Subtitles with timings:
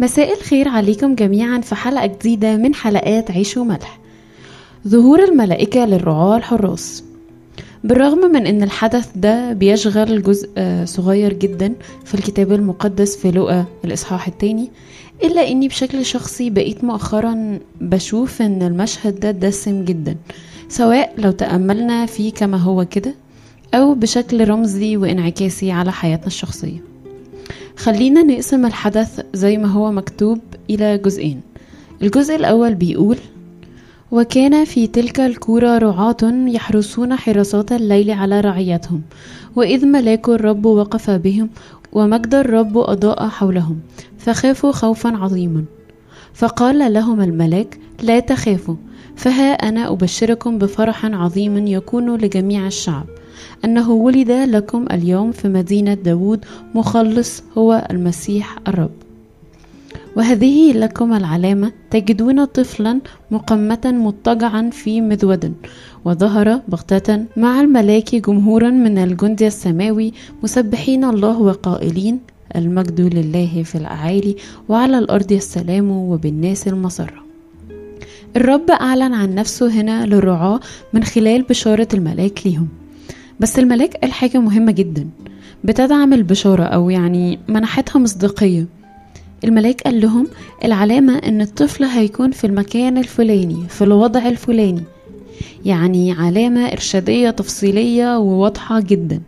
[0.00, 3.98] مساء الخير عليكم جميعا في حلقة جديدة من حلقات عيش وملح.
[4.88, 7.04] ظهور الملائكة للرعاة الحراس.
[7.84, 11.74] بالرغم من إن الحدث ده بيشغل جزء آه، صغير جدا
[12.04, 14.70] في الكتاب المقدس في لقا الإصحاح التاني
[15.24, 20.16] إلا إني بشكل شخصي بقيت مؤخرا بشوف إن المشهد ده دسم جدا
[20.68, 23.14] سواء لو تأملنا فيه كما هو كده
[23.74, 26.89] أو بشكل رمزي وانعكاسي على حياتنا الشخصية.
[27.80, 30.38] خلينا نقسم الحدث زي ما هو مكتوب
[30.70, 31.40] إلى جزئين.
[32.02, 33.16] الجزء الأول بيقول
[34.10, 36.16] وكان في تلك الكورة رعاة
[36.46, 39.02] يحرسون حراسات الليل على رعيتهم
[39.56, 41.50] وإذ ملاك الرب وقف بهم
[41.92, 43.78] ومجد الرب أضاء حولهم
[44.18, 45.64] فخافوا خوفا عظيما.
[46.34, 48.76] فقال لهم الملاك لا تخافوا
[49.16, 53.06] فها أنا أبشركم بفرح عظيم يكون لجميع الشعب.
[53.64, 58.90] أنه ولد لكم اليوم في مدينة داود مخلص هو المسيح الرب.
[60.16, 65.54] وهذه لكم العلامة تجدون طفلا مقمة مضطجعا في مذود
[66.04, 72.20] وظهر بغتة مع الملاك جمهورا من الجند السماوي مسبحين الله وقائلين
[72.56, 74.36] المجد لله في الأعالي
[74.68, 77.24] وعلى الأرض السلام وبالناس المسرة.
[78.36, 80.60] الرب أعلن عن نفسه هنا للرعاة
[80.92, 82.68] من خلال بشارة الملاك ليهم.
[83.40, 85.08] بس الملاك قال حاجة مهمة جدا.
[85.64, 88.66] بتدعم البشارة أو يعني منحتها مصداقية
[89.44, 90.26] الملاك قال لهم
[90.64, 94.82] العلامة إن الطفل هيكون في المكان الفلاني في الوضع الفلاني.
[95.64, 99.20] يعني علامة إرشادية تفصيلية وواضحة جدا.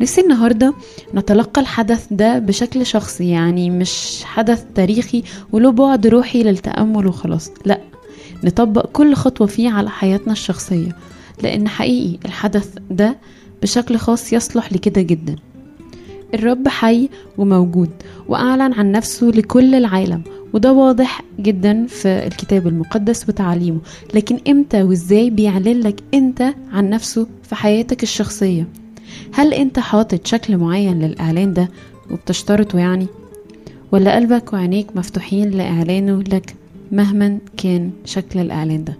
[0.00, 0.74] نفسي النهاردة
[1.14, 7.50] نتلقى الحدث ده بشكل شخصي يعني مش حدث تاريخي وله بعد روحي للتأمل وخلاص.
[7.64, 7.80] لأ
[8.44, 10.96] نطبق كل خطوة فيه على حياتنا الشخصية.
[11.42, 13.16] لأن حقيقي الحدث ده
[13.62, 15.36] بشكل خاص يصلح لكده جدا.
[16.34, 17.90] الرب حي وموجود
[18.28, 23.78] وأعلن عن نفسه لكل العالم وده واضح جدا في الكتاب المقدس وتعاليمه
[24.14, 28.68] لكن إمتى وإزاي بيعلن لك أنت عن نفسه في حياتك الشخصية؟
[29.32, 31.68] هل أنت حاطط شكل معين للإعلان ده
[32.10, 33.06] وبتشترطه يعني؟
[33.92, 36.54] ولا قلبك وعينيك مفتوحين لإعلانه لك
[36.92, 38.96] مهما كان شكل الإعلان ده؟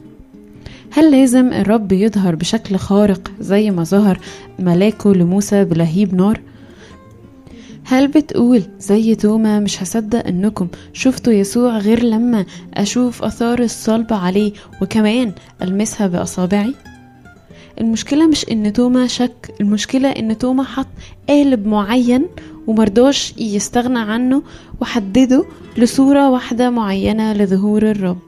[0.91, 4.19] هل لازم الرب يظهر بشكل خارق زي ما ظهر
[4.59, 6.41] ملاكه لموسى بلهيب نار؟
[7.85, 12.45] هل بتقول زي توما مش هصدق إنكم شفتوا يسوع غير لما
[12.75, 14.53] أشوف آثار الصلب عليه
[14.83, 16.75] وكمان ألمسها بأصابعي؟
[17.81, 20.87] المشكلة مش إن توما شك المشكلة إن توما حط
[21.29, 22.27] قالب معين
[22.67, 24.43] ومرضاش يستغنى عنه
[24.81, 25.45] وحدده
[25.79, 28.19] لصورة واحدة معينة لظهور الرب.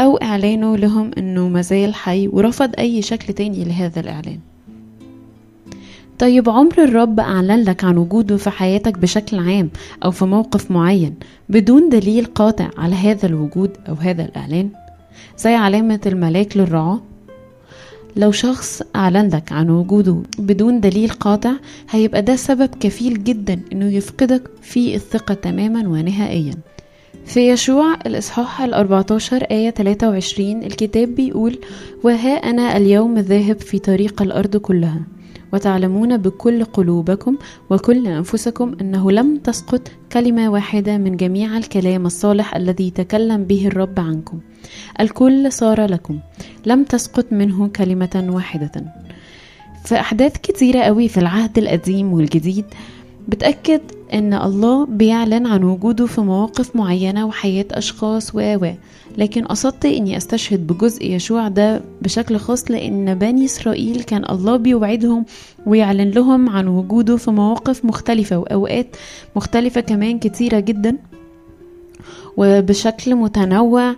[0.00, 4.38] أو إعلانه لهم أنه مازال حي ورفض أي شكل تاني لهذا الإعلان.
[6.18, 9.70] طيب عمر الرب أعلن لك عن وجوده في حياتك بشكل عام
[10.04, 11.14] أو في موقف معين
[11.48, 14.68] بدون دليل قاطع على هذا الوجود أو هذا الإعلان؟
[15.38, 17.00] زي علامة الملاك للرعاة؟
[18.16, 21.52] لو شخص أعلن لك عن وجوده بدون دليل قاطع
[21.90, 26.54] هيبقى ده سبب كفيل جدا إنه يفقدك في الثقة تماما ونهائيا.
[27.24, 31.58] في يشوع الإصحاح الأربعتاشر آية 23 الكتاب بيقول
[32.02, 35.00] وها أنا اليوم ذاهب في طريق الأرض كلها
[35.52, 37.36] وتعلمون بكل قلوبكم
[37.70, 44.00] وكل أنفسكم أنه لم تسقط كلمة واحدة من جميع الكلام الصالح الذي تكلم به الرب
[44.00, 44.40] عنكم.
[45.00, 46.18] الكل صار لكم
[46.66, 48.70] لم تسقط منه كلمة واحدة.
[49.84, 52.64] في أحداث كتيرة قوي في العهد القديم والجديد
[53.28, 53.80] بتأكد
[54.12, 58.56] إن الله بيعلن عن وجوده في مواقف معينة وحياة أشخاص و
[59.18, 65.24] لكن قصدت إني أستشهد بجزء يشوع ده بشكل خاص لأن بني إسرائيل كان الله بيوعدهم
[65.66, 68.96] ويعلن لهم عن وجوده في مواقف مختلفة وأوقات
[69.36, 70.96] مختلفة كمان كتيرة جدا
[72.36, 73.94] وبشكل متنوع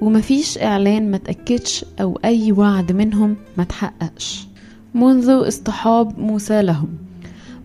[0.00, 4.46] ومفيش إعلان ما تأكدش أو أي وعد منهم ما تحققش.
[4.94, 6.88] منذ اصطحاب موسى لهم.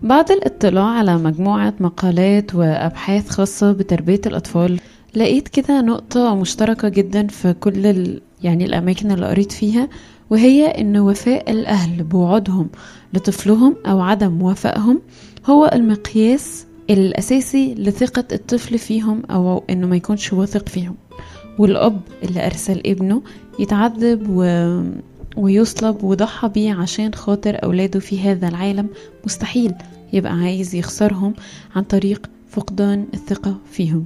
[0.04, 4.80] بعد الاطلاع على مجموعة مقالات وأبحاث خاصة بتربية الأطفال
[5.14, 8.20] لقيت كده نقطة مشتركة جدا في كل ال...
[8.42, 9.88] يعني الأماكن اللي قريت فيها
[10.30, 12.68] وهي إن وفاء الأهل بوعودهم
[13.14, 15.00] لطفلهم أو عدم وفائهم
[15.46, 20.94] هو المقياس الأساسي لثقة الطفل فيهم أو إنه ما يكونش واثق فيهم.
[21.58, 23.22] والأب اللي أرسل ابنه
[23.58, 24.44] يتعذب و...
[25.36, 28.88] ويصلب وضحى بيه عشان خاطر أولاده في هذا العالم
[29.24, 29.72] مستحيل.
[30.14, 31.34] يبقى عايز يخسرهم
[31.76, 34.04] عن طريق فقدان الثقة فيهم.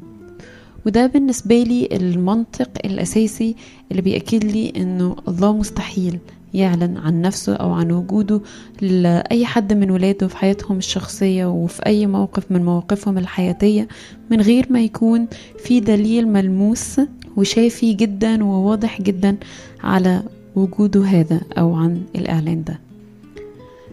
[0.86, 3.56] وده بالنسبة لي المنطق الأساسي
[3.90, 6.18] اللي بيأكد لي إنه الله مستحيل
[6.54, 8.40] يعلن عن نفسه أو عن وجوده
[8.80, 13.88] لأي حد من ولاده في حياتهم الشخصية وفي أي موقف من مواقفهم الحياتية
[14.30, 15.26] من غير ما يكون
[15.64, 17.00] في دليل ملموس
[17.36, 19.36] وشافي جدا وواضح جدا
[19.84, 20.22] على
[20.56, 22.87] وجوده هذا أو عن الإعلان ده.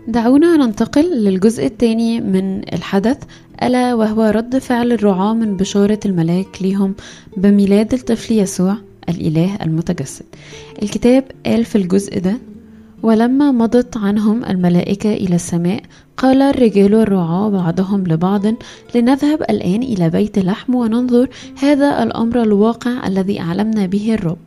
[0.07, 3.18] دعونا ننتقل للجزء الثاني من الحدث
[3.63, 6.96] ألا وهو رد فعل الرعاة من بشارة الملاك ليهم
[7.38, 8.78] بميلاد الطفل يسوع
[9.10, 10.25] الإله المتجسد.
[10.84, 12.38] الكتاب قال في الجزء ده
[13.04, 15.81] ولما مضت عنهم الملائكة إلى السماء
[16.18, 18.46] قال الرجال الرعاة بعضهم لبعض
[18.96, 21.30] لنذهب الآن إلى بيت لحم وننظر
[21.62, 24.38] هذا الأمر الواقع الذي أعلمنا به الرب.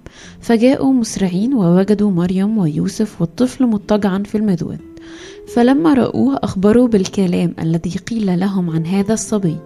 [0.40, 4.78] فجاءوا مسرعين ووجدوا مريم ويوسف والطفل مضطجعا في المذود
[5.54, 9.56] فلما رأوه أخبروا بالكلام الذي قيل لهم عن هذا الصبي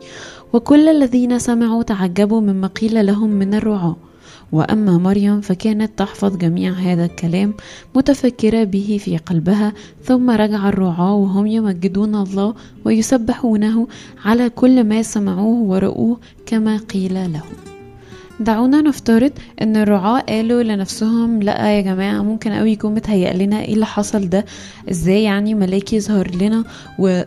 [0.53, 3.97] وكل الذين سمعوا تعجبوا مما قيل لهم من الرعاة.
[4.53, 7.55] وأما مريم فكانت تحفظ جميع هذا الكلام
[7.95, 9.73] متفكرة به في قلبها
[10.05, 13.89] ثم رجع الرعاة وهم يمجدون الله ويسبحونه
[14.25, 17.72] على كل ما سمعوه ورأوه كما قيل لهم.
[18.41, 19.33] دعونا نفترض
[19.63, 24.29] إن الرعاة قالوا لنفسهم لا يا جماعة ممكن قوي يكون متهيأ لنا إيه اللي حصل
[24.29, 24.45] ده
[24.91, 26.65] إزاي يعني ملاك يظهر لنا
[26.99, 27.23] و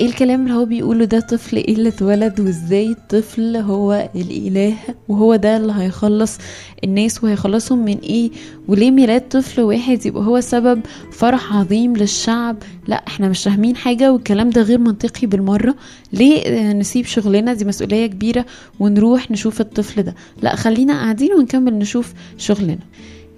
[0.00, 4.74] إيه الكلام اللي هو بيقوله ده؟ طفل إيه اللي اتولد وازاي الطفل هو الإله؟
[5.08, 6.38] وهو ده اللي هيخلص
[6.84, 8.30] الناس وهيخلصهم من إيه؟
[8.68, 10.80] وليه ميلاد طفل واحد يبقى هو سبب
[11.12, 12.56] فرح عظيم للشعب؟
[12.88, 15.74] لا إحنا مش فاهمين حاجة والكلام ده غير منطقي بالمرة.
[16.12, 18.46] ليه نسيب شغلنا؟ دي مسؤولية كبيرة
[18.80, 20.14] ونروح نشوف الطفل ده.
[20.42, 22.78] لا خلينا قاعدين ونكمل نشوف شغلنا.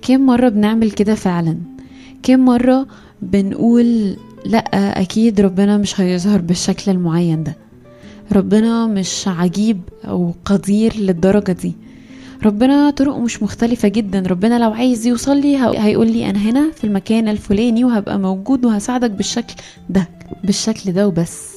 [0.02, 1.58] كم مرة بنعمل كده فعلا؟
[2.22, 2.86] كم مرة
[3.22, 4.58] بنقول لا
[5.00, 7.56] أكيد ربنا مش هيظهر بالشكل المعين ده.
[8.32, 11.72] ربنا مش عجيب أو قدير للدرجة دي.
[12.44, 14.20] ربنا طرقه مش مختلفة جدا.
[14.26, 19.10] ربنا لو عايز يوصل لي هيقول لي أنا هنا في المكان الفلاني وهبقى موجود وهساعدك
[19.10, 19.54] بالشكل
[19.90, 20.08] ده
[20.44, 21.56] بالشكل ده وبس.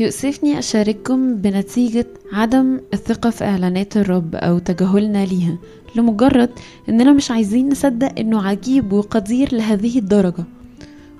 [0.00, 5.56] يؤسفني أشارككم بنتيجة عدم الثقة في إعلانات الرب أو تجاهلنا ليها
[5.96, 6.50] لمجرد
[6.88, 10.44] إننا مش عايزين نصدق إنه عجيب وقدير لهذه الدرجة.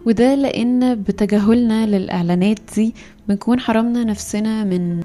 [0.07, 2.95] وده لأن بتجاهلنا للإعلانات دي
[3.29, 5.01] بنكون حرمنا نفسنا من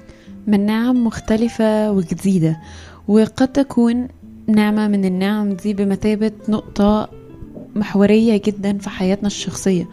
[0.46, 2.60] من نعم مختلفة وجديدة.
[3.08, 4.08] وقد تكون
[4.46, 7.08] نعمة من النعم دي بمثابة نقطة
[7.76, 9.88] محورية جدا في حياتنا الشخصية.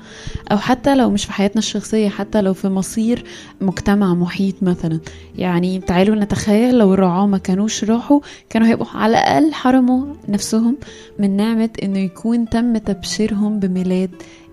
[0.52, 3.24] أو حتى لو مش في حياتنا الشخصية حتى لو في مصير
[3.62, 5.00] مجتمع محيط مثلا.
[5.38, 10.78] يعني تعالوا نتخيل لو الرعاة ما كانوش راحوا كانوا هيبقوا على الأقل حرموا نفسهم
[11.20, 14.10] من نعمة إنه يكون تم تبشيرهم بميلاد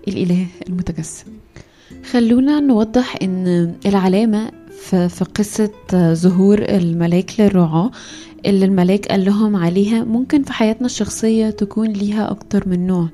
[0.07, 1.25] الإله المتجسد
[2.11, 4.51] خلونا نوضح إن العلامة
[4.89, 5.71] في قصة
[6.13, 7.91] ظهور الملاك للرعاة
[8.45, 13.07] اللي الملاك قال لهم عليها ممكن في حياتنا الشخصية تكون ليها أكتر من نوع.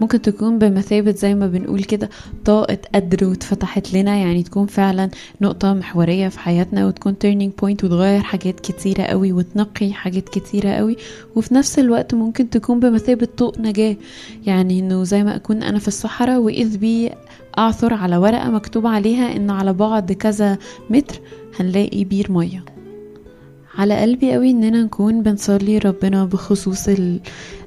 [0.00, 2.10] ممكن تكون بمثابة زي ما بنقول كده
[2.44, 5.10] طاقة قدر واتفتحت لنا يعني تكون فعلا
[5.40, 10.96] نقطة محورية في حياتنا وتكون turning point وتغير حاجات كتيرة قوي وتنقي حاجات كتيرة قوي.
[11.36, 13.96] وفي نفس الوقت ممكن تكون بمثابة طوق نجاة
[14.46, 17.10] يعني إنه زي ما أكون أنا في الصحراء وإذ بي
[17.58, 20.58] أعثر على ورقة مكتوب عليها ان على بعد كذا
[20.90, 21.20] متر
[21.60, 22.64] هنلاقي بير مية.
[23.78, 26.88] على قلبي قوي إننا نكون بنصلي ربنا بخصوص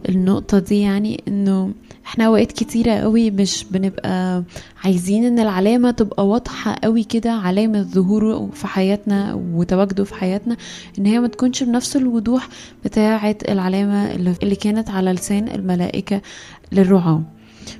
[0.09, 1.71] النقطة دي يعني إنه
[2.07, 4.43] إحنا اوقات كتيرة قوي مش بنبقى
[4.83, 10.57] عايزين إن العلامة تبقى واضحة قوي كده علامة ظهوره في حياتنا وتواجده في حياتنا
[10.99, 12.47] إن هي ما تكونش بنفس الوضوح
[12.85, 16.21] بتاعة العلامة اللي كانت على لسان الملائكة
[16.71, 17.21] للرعاة.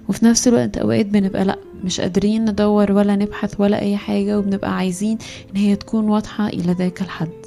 [0.10, 4.75] وفي نفس الوقت أوقات بنبقى لأ مش قادرين ندور ولا نبحث ولا أي حاجة وبنبقى
[4.78, 5.18] عايزين
[5.52, 7.47] إن هي تكون واضحة إلى ذاك الحد.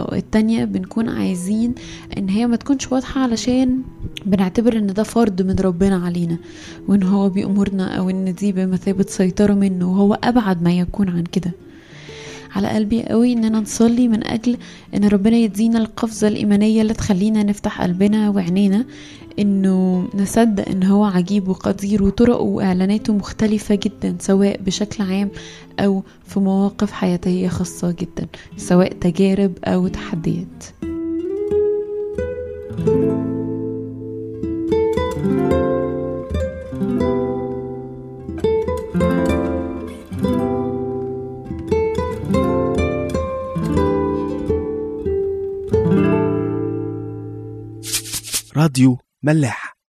[0.00, 1.74] أو التانية بنكون عايزين
[2.18, 3.82] إن هي ما تكونش واضحة علشان
[4.26, 6.36] بنعتبر إن ده فرض من ربنا علينا
[6.88, 11.52] وإن هو بيأمرنا أو إن دي بمثابة سيطرة منه وهو أبعد ما يكون عن كده.
[12.54, 14.56] على قلبي قوي اننا نصلي من أجل
[14.94, 18.84] إن ربنا يدينا القفزة الإيمانية اللي تخلينا نفتح قلبنا وعينينا
[19.38, 25.30] إنه نصدق إن هو عجيب وقدير وطرقه وإعلاناته مختلفة جدا سواء بشكل عام
[25.80, 30.64] أو في مواقف حياتية خاصة جدا سواء تجارب أو تحديات.
[48.56, 49.69] راديو ملاح.